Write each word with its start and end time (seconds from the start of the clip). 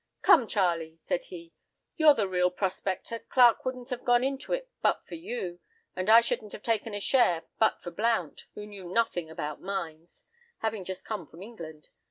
"Come, 0.23 0.47
Charlie," 0.47 0.97
said 0.97 1.25
he, 1.25 1.53
"you're 1.95 2.15
the 2.15 2.27
real 2.27 2.49
prospector, 2.49 3.19
Clarke 3.19 3.63
wouldn't 3.63 3.89
have 3.89 4.03
gone 4.03 4.23
into 4.23 4.51
it 4.51 4.67
but 4.81 5.05
for 5.05 5.13
you, 5.13 5.59
and 5.95 6.09
I 6.09 6.21
shouldn't 6.21 6.53
have 6.53 6.63
taken 6.63 6.95
a 6.95 6.99
share 6.99 7.43
but 7.59 7.83
for 7.83 7.91
Blount, 7.91 8.47
who 8.55 8.65
knew 8.65 8.85
nothing 8.91 9.29
about 9.29 9.61
mines, 9.61 10.23
having 10.61 10.85
just 10.85 11.05
come 11.05 11.27
from 11.27 11.43
England. 11.43 11.89